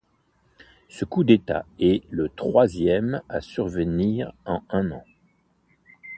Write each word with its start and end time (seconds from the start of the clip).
Ce 0.89 1.05
coup 1.05 1.23
d'État 1.23 1.63
est 1.79 2.03
le 2.09 2.27
troisième 2.27 3.21
à 3.29 3.39
survenir 3.39 4.33
en 4.45 4.63
un 4.71 4.89
an. 4.89 5.05